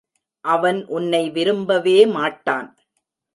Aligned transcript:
அவன் 0.45 0.79
உன்னை 0.87 1.29
விரும்பவே 1.29 2.05
மாட்டான். 2.05 2.69